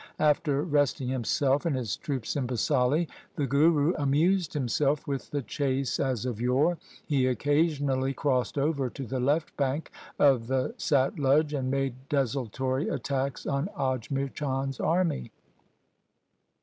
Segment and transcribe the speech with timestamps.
[0.17, 5.99] After resting himself and his troops in Basali, the Guru amused himself with the chase
[5.99, 6.79] as of yore.
[7.05, 13.45] He occasionally crossed over to the left bank of the Satluj and made desultory attacks
[13.45, 15.29] on Ajmer Chand's army.